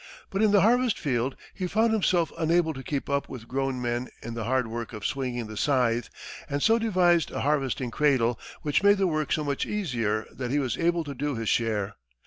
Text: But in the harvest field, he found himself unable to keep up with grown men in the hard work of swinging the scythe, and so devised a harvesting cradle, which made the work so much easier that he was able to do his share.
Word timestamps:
But 0.31 0.41
in 0.41 0.49
the 0.49 0.61
harvest 0.61 0.97
field, 0.97 1.35
he 1.53 1.67
found 1.67 1.93
himself 1.93 2.31
unable 2.35 2.73
to 2.73 2.81
keep 2.81 3.07
up 3.07 3.29
with 3.29 3.47
grown 3.47 3.79
men 3.79 4.09
in 4.23 4.33
the 4.33 4.45
hard 4.45 4.65
work 4.65 4.93
of 4.93 5.05
swinging 5.05 5.45
the 5.45 5.55
scythe, 5.55 6.09
and 6.49 6.63
so 6.63 6.79
devised 6.79 7.29
a 7.29 7.41
harvesting 7.41 7.91
cradle, 7.91 8.39
which 8.63 8.81
made 8.81 8.97
the 8.97 9.05
work 9.05 9.31
so 9.31 9.43
much 9.43 9.63
easier 9.67 10.25
that 10.31 10.49
he 10.49 10.57
was 10.57 10.75
able 10.75 11.03
to 11.03 11.13
do 11.13 11.35
his 11.35 11.49
share. 11.49 11.97